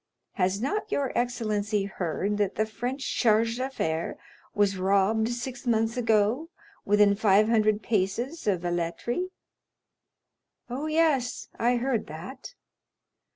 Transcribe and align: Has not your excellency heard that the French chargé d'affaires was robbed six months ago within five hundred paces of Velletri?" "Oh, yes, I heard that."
Has 0.31 0.59
not 0.59 0.91
your 0.91 1.15
excellency 1.15 1.83
heard 1.85 2.37
that 2.39 2.55
the 2.55 2.65
French 2.65 3.03
chargé 3.03 3.57
d'affaires 3.57 4.17
was 4.55 4.75
robbed 4.79 5.29
six 5.29 5.67
months 5.67 5.95
ago 5.95 6.49
within 6.85 7.13
five 7.13 7.47
hundred 7.47 7.83
paces 7.83 8.47
of 8.47 8.61
Velletri?" 8.61 9.29
"Oh, 10.71 10.87
yes, 10.87 11.49
I 11.59 11.75
heard 11.75 12.07
that." 12.07 12.55